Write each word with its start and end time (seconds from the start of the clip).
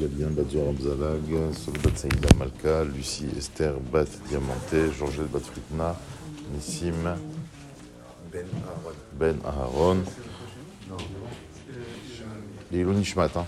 Galian, 0.00 0.34
Bat 0.34 0.50
Zohar 0.50 0.68
Amzalag, 0.68 1.54
Sol 1.54 1.74
Bat 1.82 1.96
Saïda 1.98 2.34
Malka, 2.38 2.84
Lucie 2.84 3.28
Esther 3.36 3.74
Bat 3.92 4.08
Diamanté, 4.28 4.90
Georgette 4.98 5.30
Bat 5.30 5.44
Nissim 6.52 6.94
Ben 8.34 8.46
Aaron. 8.66 8.94
Ben 9.18 9.36
Aharon. 9.44 10.04
Lilou 12.72 12.92
Nishmat, 12.92 13.36
hein. 13.36 13.46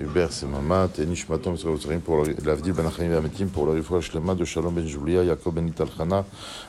Hubert 0.00 0.30
et 0.98 1.06
Nishmatom 1.06 1.54
Israël 1.54 2.00
pour 2.00 2.24
l'Avdil 2.44 2.72
Ben 2.72 2.86
Achim 2.86 3.12
Ametim, 3.12 3.46
pour 3.48 3.66
la 3.66 3.74
Rifoua 3.74 4.00
Shlema 4.00 4.34
de 4.34 4.44
Shalom 4.44 4.74
Ben 4.74 4.86
Julia, 4.86 5.24
Yaakov 5.24 5.54
Ben 5.54 5.68
Ital 5.68 5.88
Chana, 5.96 6.24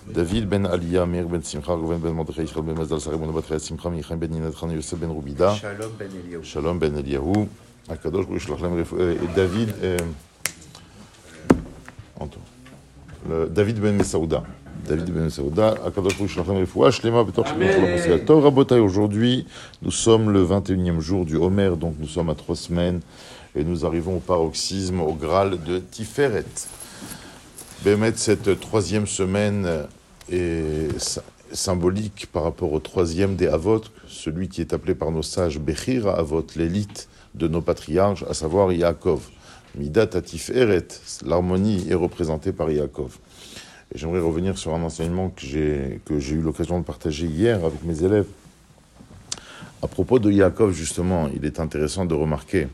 David 0.08 0.48
Ben 0.48 0.66
Aliyah, 0.66 1.06
Meir 1.06 1.26
Ben 1.26 1.42
Simcha, 1.42 1.74
Rouven 1.74 2.00
Ben 2.00 2.14
Mordechai, 2.14 2.44
Israël 2.44 2.66
Ben 2.66 2.76
Mazdal, 2.76 3.00
Sarah 3.00 3.18
Ben 3.18 3.32
Bat 3.32 3.60
Simcha, 3.60 3.90
Michaim 3.90 4.18
Ben 4.18 4.30
Ninat 4.32 4.52
Chana, 4.60 4.74
Yosef 4.74 4.98
Ben 5.00 5.10
Rubida, 5.10 5.54
Shalom 5.56 5.92
Ben 5.98 6.10
Eliyahu. 6.10 6.44
Shalom 6.44 6.80
Ben 6.80 6.96
Eliyahu, 6.98 7.48
Akadosh 7.90 8.26
Baruch 8.28 8.78
Refoua, 8.78 9.12
et 9.12 9.18
David, 9.36 9.74
euh, 9.84 9.98
Anto. 12.20 12.40
Le- 13.28 13.48
David 13.50 13.80
Ben 13.80 13.96
Messaouda. 13.96 14.44
David 14.90 15.12
Ben 15.14 15.30
Akadosh 15.86 16.38
Refoua, 16.40 16.90
Shlema 16.90 17.24
Betor 17.24 17.46
Shlema 17.46 17.92
Moselle. 17.92 18.26
Tov 18.26 18.44
Rabotai, 18.44 18.80
aujourd'hui, 18.80 19.46
nous 19.84 19.92
sommes 19.92 20.32
le 20.32 20.44
21e 20.44 21.00
jour 21.00 21.26
du 21.26 21.36
Homer, 21.36 21.74
donc 21.80 21.94
nous 22.00 22.08
sommes 22.08 22.32
à 22.32 22.34
trois 22.34 22.56
semaines, 22.56 23.02
et 23.56 23.64
nous 23.64 23.86
arrivons 23.86 24.16
au 24.18 24.20
paroxysme, 24.20 25.02
au 25.02 25.14
Graal 25.14 25.62
de 25.64 25.78
Tiferet. 25.78 26.44
Bémet, 27.86 28.14
cette 28.16 28.60
troisième 28.60 29.06
semaine 29.06 29.86
est 30.32 30.98
sy- 31.00 31.20
symbolique 31.52 32.28
par 32.34 32.42
rapport 32.44 32.74
au 32.74 32.80
troisième 32.80 33.36
des 33.36 33.46
Avot, 33.48 33.82
celui 34.08 34.50
qui 34.50 34.62
est 34.62 34.74
appelé 34.74 34.96
par 34.96 35.12
nos 35.12 35.22
sages 35.24 35.60
Bechira 35.60 36.18
Avot, 36.18 36.46
l'élite 36.56 37.10
de 37.36 37.48
nos 37.48 37.62
patriarches, 37.62 38.24
à 38.28 38.34
savoir 38.34 38.72
Yaakov. 38.72 39.22
Midat 39.76 40.10
Atif 40.16 40.50
Eret, 40.50 40.88
l'harmonie 41.24 41.86
est 41.92 41.94
représentée 41.96 42.52
par 42.52 42.72
Yaakov. 42.72 43.20
J'aimerais 43.96 44.20
revenir 44.20 44.58
sur 44.58 44.76
un 44.76 44.84
enseignement 44.84 45.30
que 45.30 46.20
j'ai 46.20 46.36
eu 46.36 46.42
l'occasion 46.42 46.80
de 46.80 46.86
partager 46.86 47.26
hier 47.26 47.66
avec 47.66 47.84
mes 47.84 48.04
élèves. 48.04 48.28
À 49.82 49.88
propos 49.88 50.20
de 50.20 50.30
Yaakov, 50.30 50.74
justement, 50.74 51.28
il 51.36 51.44
est 51.44 51.60
intéressant 51.60 52.06
de 52.06 52.14
remarquer 52.14 52.68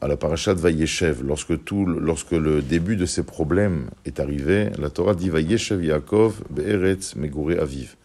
à 0.00 0.06
la 0.06 0.16
parashat 0.16 0.54
Vayeshev, 0.54 1.24
lorsque, 1.24 1.64
tout, 1.64 1.84
lorsque 1.86 2.32
le 2.32 2.62
début 2.62 2.94
de 2.94 3.06
ces 3.06 3.24
problèmes 3.24 3.88
est 4.04 4.20
arrivé, 4.20 4.70
la 4.78 4.88
Torah 4.88 5.14
dit 5.14 5.30
Vayeshev 5.30 5.82
Yaakov 5.82 6.42
be'eretz 6.48 7.16
megure 7.16 7.60
aviv. 7.60 7.96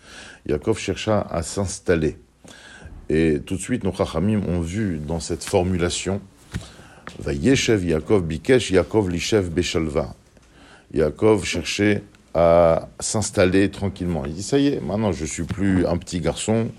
Yaakov 0.47 0.79
chercha 0.79 1.21
à 1.29 1.43
s'installer. 1.43 2.17
Et 3.09 3.39
tout 3.45 3.55
de 3.55 3.61
suite, 3.61 3.83
nos 3.83 3.93
chachamim 3.93 4.41
ont 4.47 4.61
vu 4.61 4.97
dans 4.97 5.19
cette 5.19 5.43
formulation 5.43 6.21
Vayeshev 7.19 7.85
Yaakov 7.85 8.23
bikesh 8.23 8.71
Yaakov 8.71 9.09
lishev 9.09 9.49
beshalva. 9.49 10.15
Yaakov 10.93 11.45
cherchait 11.45 12.03
à 12.33 12.89
s'installer 12.99 13.69
tranquillement. 13.69 14.25
Il 14.25 14.33
dit 14.33 14.43
ça 14.43 14.57
y 14.59 14.67
est, 14.67 14.81
maintenant 14.81 15.11
je 15.11 15.25
suis 15.25 15.43
plus 15.43 15.85
un 15.85 15.97
petit 15.97 16.19
garçon, 16.19 16.69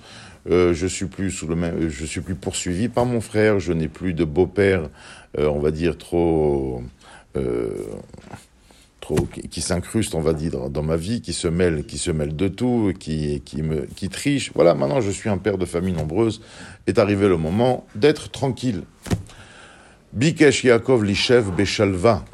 euh, 0.48 0.72
je 0.72 0.86
suis 0.86 1.06
plus 1.06 1.30
sous 1.30 1.46
le 1.46 1.56
même, 1.56 1.88
je 1.88 2.04
suis 2.06 2.20
plus 2.20 2.34
poursuivi 2.34 2.88
par 2.88 3.04
mon 3.04 3.20
frère, 3.20 3.58
je 3.58 3.72
n'ai 3.72 3.88
plus 3.88 4.14
de 4.14 4.24
beau-père, 4.24 4.88
euh, 5.38 5.48
on 5.48 5.58
va 5.58 5.70
dire 5.70 5.98
trop, 5.98 6.82
euh, 7.36 7.84
trop 9.00 9.26
qui, 9.50 9.60
s'incruste, 9.60 10.14
on 10.14 10.20
va 10.20 10.32
dire, 10.32 10.70
dans 10.70 10.82
ma 10.82 10.96
vie, 10.96 11.20
qui 11.20 11.32
se 11.32 11.48
mêle, 11.48 11.84
qui 11.84 11.98
se 11.98 12.10
mêle 12.10 12.34
de 12.34 12.48
tout, 12.48 12.92
qui, 12.98 13.42
qui 13.44 13.62
me, 13.62 13.86
qui 13.96 14.08
triche. 14.08 14.52
Voilà, 14.54 14.74
maintenant 14.74 15.00
je 15.00 15.10
suis 15.10 15.28
un 15.28 15.38
père 15.38 15.58
de 15.58 15.66
famille 15.66 15.94
nombreuse. 15.94 16.40
Est 16.86 16.98
arrivé 16.98 17.28
le 17.28 17.36
moment 17.36 17.86
d'être 17.94 18.30
tranquille. 18.30 18.84
Bikesh 20.12 20.64
Yaakov 20.64 21.04
Lishev 21.04 21.50
Beshalva. 21.54 22.24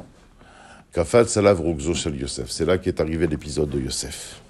Salav 1.05 1.61
Yosef. 2.15 2.49
C'est 2.49 2.65
là 2.65 2.77
qu'est 2.77 2.99
arrivé 2.99 3.27
l'épisode 3.27 3.69
de 3.69 3.79
Yosef. 3.79 4.41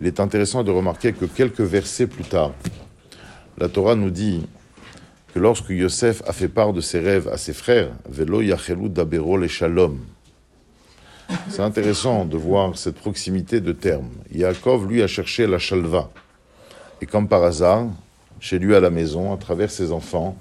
Il 0.00 0.06
est 0.06 0.20
intéressant 0.20 0.62
de 0.62 0.70
remarquer 0.70 1.12
que 1.12 1.24
quelques 1.26 1.60
versets 1.60 2.06
plus 2.06 2.24
tard, 2.24 2.52
la 3.58 3.68
Torah 3.68 3.94
nous 3.94 4.10
dit 4.10 4.46
que 5.34 5.38
lorsque 5.38 5.70
Yosef 5.70 6.22
a 6.26 6.32
fait 6.32 6.48
part 6.48 6.72
de 6.72 6.80
ses 6.80 7.00
rêves 7.00 7.28
à 7.28 7.36
ses 7.36 7.52
frères, 7.52 7.90
Velo 8.08 8.40
le. 8.40 9.90
C'est 11.48 11.62
intéressant 11.62 12.24
de 12.24 12.36
voir 12.36 12.78
cette 12.78 12.96
proximité 12.96 13.60
de 13.60 13.72
termes. 13.72 14.10
Yaakov, 14.32 14.88
lui, 14.88 15.02
a 15.02 15.06
cherché 15.06 15.46
la 15.46 15.58
Shalva. 15.58 16.10
Et 17.00 17.06
comme 17.06 17.28
par 17.28 17.42
hasard, 17.42 17.86
chez 18.38 18.58
lui 18.58 18.74
à 18.74 18.80
la 18.80 18.90
maison, 18.90 19.32
à 19.34 19.36
travers 19.36 19.70
ses 19.70 19.92
enfants, 19.92 20.38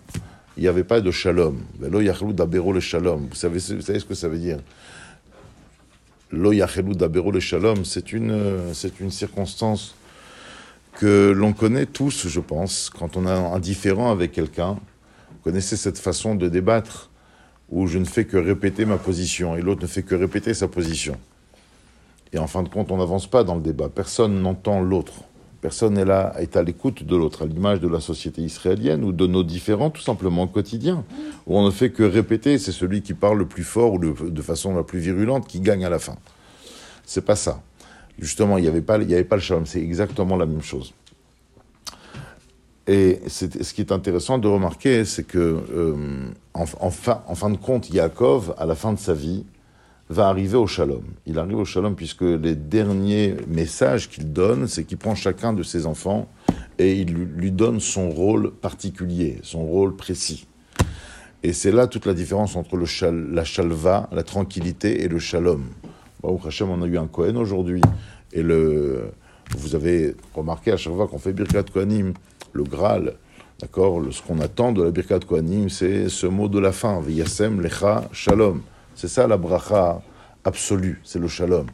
il 0.57 0.63
n'y 0.63 0.69
avait 0.69 0.83
pas 0.83 1.01
de 1.01 1.11
Shalom. 1.11 1.59
Velo 1.79 1.99
le 1.99 2.09
vous 2.09 3.35
savez 3.35 3.59
ce 3.59 4.05
que 4.05 4.13
ça 4.13 4.29
veut 4.29 4.37
dire? 4.37 4.59
Lo 6.31 6.53
dabero 6.53 7.31
le 7.31 7.39
shalom, 7.39 7.85
c'est 7.85 8.11
une, 8.11 8.31
euh, 8.31 8.73
c'est 8.73 8.99
une 8.99 9.11
circonstance 9.11 9.95
que 10.93 11.31
l'on 11.31 11.53
connaît 11.53 11.85
tous, 11.85 12.27
je 12.27 12.39
pense, 12.39 12.89
quand 12.89 13.17
on 13.17 13.25
a 13.25 13.33
un 13.33 13.59
différent 13.59 14.11
avec 14.11 14.31
quelqu'un. 14.31 14.79
Vous 15.29 15.37
connaissez 15.43 15.77
cette 15.77 15.99
façon 15.99 16.35
de 16.35 16.49
débattre 16.49 17.09
où 17.69 17.87
je 17.87 17.97
ne 17.97 18.05
fais 18.05 18.25
que 18.25 18.37
répéter 18.37 18.85
ma 18.85 18.97
position 18.97 19.55
et 19.55 19.61
l'autre 19.61 19.81
ne 19.83 19.87
fait 19.87 20.03
que 20.03 20.15
répéter 20.15 20.53
sa 20.53 20.67
position. 20.67 21.17
Et 22.33 22.37
en 22.37 22.47
fin 22.47 22.63
de 22.63 22.69
compte, 22.69 22.91
on 22.91 22.97
n'avance 22.97 23.27
pas 23.27 23.43
dans 23.43 23.55
le 23.55 23.61
débat. 23.61 23.89
Personne 23.89 24.41
n'entend 24.41 24.81
l'autre. 24.81 25.13
Personne 25.65 25.95
n'est 25.95 26.05
là, 26.05 26.31
est 26.37 26.57
à 26.57 26.61
l'écoute 26.61 27.01
de 27.01 27.15
l'autre, 27.15 27.41
à 27.41 27.47
l'image 27.47 27.79
de 27.79 27.87
la 27.87 27.99
société 27.99 28.43
israélienne 28.43 29.03
ou 29.03 29.11
de 29.11 29.25
nos 29.25 29.41
différents, 29.41 29.89
tout 29.89 30.03
simplement 30.03 30.45
quotidiens, 30.45 31.03
où 31.47 31.57
on 31.57 31.65
ne 31.65 31.71
fait 31.71 31.89
que 31.89 32.03
répéter, 32.03 32.59
c'est 32.59 32.71
celui 32.71 33.01
qui 33.01 33.15
parle 33.15 33.39
le 33.39 33.47
plus 33.47 33.63
fort 33.63 33.93
ou 33.93 33.97
de 33.97 34.41
façon 34.43 34.75
la 34.75 34.83
plus 34.83 34.99
virulente 34.99 35.47
qui 35.47 35.59
gagne 35.61 35.83
à 35.83 35.89
la 35.89 35.97
fin. 35.97 36.17
C'est 37.03 37.25
pas 37.25 37.35
ça. 37.35 37.63
Justement, 38.19 38.59
il 38.59 38.61
n'y 38.61 38.67
avait, 38.67 38.83
pas- 38.83 38.99
il 38.99 39.11
avait 39.11 39.23
pas 39.23 39.37
le 39.37 39.41
shalom, 39.41 39.65
c'est 39.65 39.81
exactement 39.81 40.37
la 40.37 40.45
même 40.45 40.61
chose. 40.61 40.93
Et 42.85 43.21
ce 43.27 43.73
qui 43.73 43.81
est 43.81 43.91
intéressant 43.91 44.37
de 44.37 44.47
remarquer, 44.47 45.03
c'est 45.03 45.23
que, 45.23 45.39
euh, 45.39 46.27
en 46.53 46.91
fin, 46.91 47.23
en 47.25 47.33
fin 47.33 47.49
de 47.49 47.57
compte, 47.57 47.89
Yaakov, 47.89 48.53
à 48.59 48.67
la 48.67 48.75
fin 48.75 48.93
de 48.93 48.99
sa 48.99 49.15
vie, 49.15 49.45
va 50.09 50.27
arriver 50.27 50.57
au 50.57 50.67
shalom. 50.67 51.03
Il 51.25 51.39
arrive 51.39 51.57
au 51.57 51.65
shalom 51.65 51.95
puisque 51.95 52.21
les 52.21 52.55
derniers 52.55 53.35
messages 53.47 54.09
qu'il 54.09 54.31
donne, 54.31 54.67
c'est 54.67 54.83
qu'il 54.83 54.97
prend 54.97 55.15
chacun 55.15 55.53
de 55.53 55.63
ses 55.63 55.85
enfants 55.87 56.27
et 56.77 56.99
il 56.99 57.13
lui- 57.13 57.51
donne 57.51 57.79
son 57.79 58.09
rôle 58.09 58.51
particulier, 58.51 59.39
son 59.41 59.63
rôle 59.65 59.95
précis. 59.95 60.45
Et 61.41 61.53
c'est 61.53 61.71
là 61.71 61.87
toute 61.87 62.05
la 62.05 62.13
différence 62.13 62.55
entre 62.55 62.75
le 62.75 62.85
shal- 62.85 63.31
la 63.31 63.43
shalva, 63.43 64.09
la 64.11 64.23
tranquillité, 64.23 65.03
et 65.03 65.07
le 65.07 65.19
shalom. 65.19 65.63
Baruch 66.21 66.45
Hashem, 66.47 66.69
on 66.69 66.81
a 66.81 66.85
eu 66.87 66.97
un 66.97 67.07
Kohen 67.07 67.37
aujourd'hui. 67.37 67.81
Et 68.33 68.41
le, 68.41 69.11
vous 69.57 69.75
avez 69.75 70.15
remarqué 70.33 70.71
à 70.71 70.77
chaque 70.77 70.93
fois 70.93 71.07
qu'on 71.07 71.19
fait 71.19 71.33
Birkat 71.33 71.63
Kohanim, 71.63 72.13
le 72.53 72.63
Graal, 72.63 73.13
d'accord, 73.59 74.01
ce 74.11 74.21
qu'on 74.21 74.39
attend 74.39 74.71
de 74.71 74.83
la 74.83 74.91
Birkat 74.91 75.19
Kohanim, 75.19 75.69
c'est 75.69 76.09
ce 76.09 76.25
mot 76.27 76.47
de 76.47 76.59
la 76.59 76.71
fin, 76.71 76.99
V'yasem 76.99 77.61
lecha 77.61 78.09
shalom. 78.11 78.61
C'est 78.95 79.09
ça 79.09 79.27
la 79.27 79.37
bracha 79.37 80.01
absolue, 80.45 81.01
c'est 81.03 81.19
le 81.19 81.27
shalom. 81.27 81.67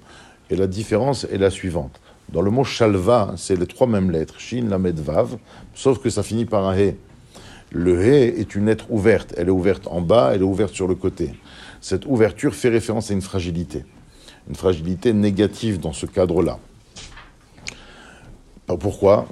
Et 0.50 0.56
la 0.56 0.68
différence 0.68 1.26
est 1.26 1.38
la 1.38 1.52
suivante. 1.52 2.02
Dans 2.32 2.42
le 2.42 2.50
mot 2.50 2.64
shalva, 2.64 3.34
c'est 3.38 3.56
les 3.56 3.68
trois 3.68 3.88
mêmes 3.88 4.10
lettres, 4.10 4.40
shin, 4.40 4.68
lamed, 4.70 5.00
vav, 5.00 5.38
sauf 5.76 6.00
que 6.00 6.10
ça 6.10 6.24
finit 6.24 6.46
par 6.46 6.68
un 6.68 6.76
he. 6.76 6.96
Le 7.72 8.04
hé 8.06 8.40
est 8.40 8.56
une 8.56 8.66
lettre 8.66 8.86
ouverte. 8.90 9.34
Elle 9.38 9.48
est 9.48 9.52
ouverte 9.52 9.88
en 9.88 10.02
bas, 10.02 10.32
elle 10.34 10.42
est 10.42 10.46
ouverte 10.46 10.74
sur 10.74 10.88
le 10.88 10.96
côté. 10.96 11.34
Cette 11.80 12.06
ouverture 12.06 12.56
fait 12.56 12.70
référence 12.70 13.12
à 13.12 13.14
une 13.14 13.22
fragilité. 13.22 13.86
Une 14.50 14.56
fragilité 14.56 15.14
négative 15.14 15.80
dans 15.80 15.94
ce 15.94 16.06
cadre-là. 16.06 16.58
Pourquoi 18.66 19.28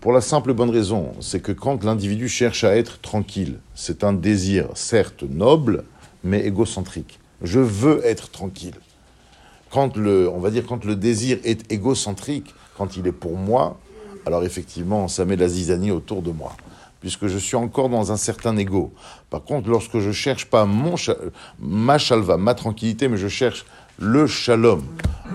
Pour 0.00 0.12
la 0.12 0.20
simple 0.20 0.54
bonne 0.54 0.70
raison, 0.70 1.12
c'est 1.20 1.40
que 1.40 1.52
quand 1.52 1.84
l'individu 1.84 2.28
cherche 2.28 2.64
à 2.64 2.76
être 2.76 3.00
tranquille, 3.00 3.58
c'est 3.74 4.04
un 4.04 4.12
désir 4.12 4.68
certes 4.74 5.24
noble, 5.28 5.84
mais 6.22 6.44
égocentrique. 6.46 7.18
Je 7.44 7.60
veux 7.60 8.04
être 8.06 8.30
tranquille. 8.30 8.74
Quand 9.70 9.96
le, 9.96 10.28
on 10.30 10.38
va 10.38 10.50
dire, 10.50 10.64
quand 10.66 10.84
le 10.84 10.96
désir 10.96 11.38
est 11.44 11.70
égocentrique, 11.70 12.54
quand 12.76 12.96
il 12.96 13.06
est 13.06 13.12
pour 13.12 13.36
moi, 13.36 13.78
alors 14.24 14.44
effectivement, 14.44 15.08
ça 15.08 15.26
met 15.26 15.36
la 15.36 15.48
zizanie 15.48 15.90
autour 15.90 16.22
de 16.22 16.30
moi, 16.30 16.56
puisque 17.00 17.26
je 17.26 17.36
suis 17.36 17.56
encore 17.56 17.90
dans 17.90 18.10
un 18.12 18.16
certain 18.16 18.56
ego. 18.56 18.94
Par 19.28 19.42
contre, 19.42 19.68
lorsque 19.68 19.98
je 19.98 20.10
cherche 20.10 20.46
pas 20.46 20.64
mon 20.64 20.94
ma 21.60 21.98
shalva, 21.98 22.38
ma 22.38 22.54
tranquillité, 22.54 23.08
mais 23.08 23.18
je 23.18 23.28
cherche 23.28 23.66
le 23.98 24.26
shalom. 24.26 24.82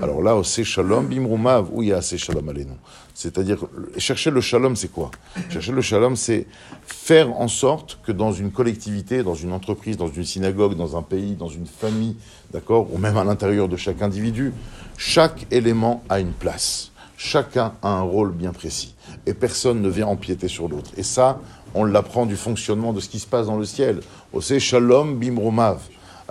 Alors 0.01 0.21
là, 0.21 0.39
c'est 0.43 0.63
shalom, 0.63 1.07
bimrumav, 1.07 1.67
où 1.71 1.83
il 1.83 1.89
y 1.89 1.93
a 1.93 2.01
c'est 2.01 2.17
shalom 2.17 2.47
aleinu? 2.47 2.73
C'est-à-dire, 3.13 3.65
chercher 3.97 4.31
le 4.31 4.39
shalom, 4.39 4.75
c'est 4.75 4.91
quoi? 4.91 5.11
Chercher 5.49 5.71
le 5.73 5.81
shalom, 5.81 6.15
c'est 6.15 6.47
faire 6.85 7.33
en 7.33 7.47
sorte 7.47 7.99
que 8.03 8.11
dans 8.11 8.31
une 8.31 8.51
collectivité, 8.51 9.23
dans 9.23 9.35
une 9.35 9.51
entreprise, 9.51 9.97
dans 9.97 10.07
une 10.07 10.23
synagogue, 10.23 10.75
dans 10.75 10.95
un 10.95 11.01
pays, 11.01 11.35
dans 11.35 11.49
une 11.49 11.65
famille, 11.65 12.15
d'accord, 12.51 12.87
ou 12.93 12.97
même 12.97 13.17
à 13.17 13.23
l'intérieur 13.23 13.67
de 13.67 13.75
chaque 13.75 14.01
individu, 14.01 14.53
chaque 14.97 15.47
élément 15.51 16.03
a 16.07 16.19
une 16.19 16.31
place. 16.31 16.91
Chacun 17.17 17.73
a 17.81 17.89
un 17.89 18.01
rôle 18.01 18.31
bien 18.31 18.53
précis. 18.53 18.95
Et 19.25 19.33
personne 19.33 19.81
ne 19.81 19.89
vient 19.89 20.07
empiéter 20.07 20.47
sur 20.47 20.69
l'autre. 20.69 20.91
Et 20.95 21.03
ça, 21.03 21.41
on 21.73 21.83
l'apprend 21.83 22.25
du 22.25 22.37
fonctionnement 22.37 22.93
de 22.93 23.01
ce 23.01 23.09
qui 23.09 23.19
se 23.19 23.27
passe 23.27 23.47
dans 23.47 23.57
le 23.57 23.65
ciel. 23.65 23.99
Osé 24.31 24.61
Shalom 24.61 25.17
Bimromav. 25.17 25.79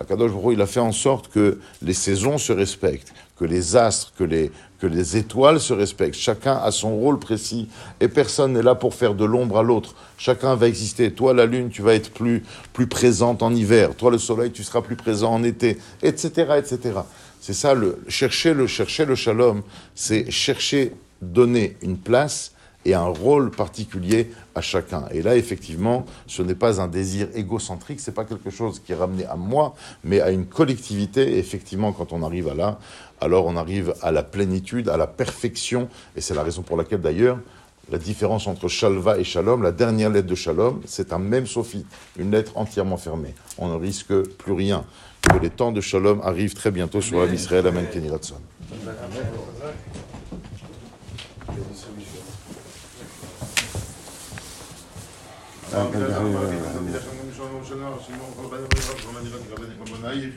Akadosh 0.00 0.30
Baruch 0.32 0.54
il 0.54 0.60
a 0.60 0.66
fait 0.66 0.80
en 0.80 0.92
sorte 0.92 1.28
que 1.28 1.58
les 1.82 1.92
saisons 1.92 2.38
se 2.38 2.52
respectent, 2.52 3.12
que 3.38 3.44
les 3.44 3.76
astres, 3.76 4.12
que 4.16 4.24
les, 4.24 4.52
que 4.80 4.86
les 4.86 5.16
étoiles 5.16 5.60
se 5.60 5.72
respectent. 5.72 6.14
Chacun 6.14 6.56
a 6.56 6.70
son 6.70 6.96
rôle 6.96 7.18
précis 7.18 7.68
et 8.00 8.08
personne 8.08 8.52
n'est 8.52 8.62
là 8.62 8.74
pour 8.74 8.94
faire 8.94 9.14
de 9.14 9.24
l'ombre 9.24 9.58
à 9.58 9.62
l'autre. 9.62 9.94
Chacun 10.16 10.54
va 10.54 10.68
exister. 10.68 11.10
Toi, 11.12 11.34
la 11.34 11.46
lune, 11.46 11.70
tu 11.70 11.82
vas 11.82 11.94
être 11.94 12.12
plus, 12.12 12.44
plus 12.72 12.86
présente 12.86 13.42
en 13.42 13.54
hiver. 13.54 13.94
Toi, 13.96 14.12
le 14.12 14.18
soleil, 14.18 14.52
tu 14.52 14.62
seras 14.62 14.82
plus 14.82 14.96
présent 14.96 15.32
en 15.32 15.42
été, 15.42 15.78
etc., 16.02 16.52
etc. 16.58 17.00
C'est 17.40 17.54
ça, 17.54 17.74
le, 17.74 17.98
chercher 18.08 18.54
le, 18.54 18.66
chercher 18.66 19.04
le 19.04 19.14
shalom, 19.14 19.62
c'est 19.94 20.30
chercher, 20.30 20.92
donner 21.20 21.76
une 21.82 21.98
place 21.98 22.52
et 22.88 22.94
un 22.94 23.06
rôle 23.06 23.50
particulier 23.50 24.31
à 24.55 24.62
chacun. 24.62 25.05
Et 25.11 25.20
là, 25.20 25.37
effectivement, 25.37 26.06
ce 26.26 26.40
n'est 26.40 26.55
pas 26.55 26.81
un 26.81 26.88
désir 26.88 27.29
égocentrique, 27.35 28.00
c'est 28.00 28.14
pas 28.14 28.25
quelque 28.25 28.49
chose 28.49 28.81
qui 28.81 28.93
est 28.93 28.94
ramené 28.94 29.26
à 29.26 29.37
moi, 29.37 29.75
mais 30.05 30.20
à 30.20 30.31
une 30.31 30.46
collectivité. 30.46 31.35
Et 31.35 31.38
effectivement, 31.38 31.93
quand 31.93 32.14
on 32.14 32.23
arrive 32.23 32.49
à 32.49 32.55
là, 32.55 32.79
alors 33.20 33.44
on 33.44 33.56
arrive 33.56 33.93
à 34.00 34.11
la 34.11 34.23
plénitude, 34.23 34.88
à 34.88 34.96
la 34.96 35.06
perfection. 35.06 35.88
Et 36.17 36.23
c'est 36.23 36.35
la 36.35 36.43
raison 36.43 36.62
pour 36.62 36.79
laquelle, 36.79 37.02
d'ailleurs, 37.02 37.38
la 37.90 37.99
différence 37.99 38.46
entre 38.46 38.69
Shalva 38.69 39.19
et 39.19 39.25
Shalom, 39.25 39.62
la 39.62 39.73
dernière 39.73 40.08
lettre 40.08 40.29
de 40.29 40.34
Shalom, 40.34 40.81
c'est 40.87 41.12
un 41.12 41.19
même 41.19 41.46
sophie, 41.46 41.84
une 42.19 42.31
lettre 42.31 42.52
entièrement 42.56 42.96
fermée. 42.96 43.34
On 43.58 43.69
ne 43.69 43.76
risque 43.76 44.14
plus 44.38 44.52
rien. 44.52 44.84
Que 45.20 45.38
les 45.38 45.50
temps 45.50 45.73
de 45.73 45.82
Shalom 45.82 46.23
arrivent 46.23 46.55
très 46.55 46.70
bientôt 46.70 47.02
sur 47.02 47.19
la 47.19 47.26
Israël. 47.26 47.67
Amen. 47.67 47.87
Kenny 47.93 48.08
Ratson. 48.08 48.37
C'est 55.78 55.84
un 55.84 55.86
problème. 59.84 60.32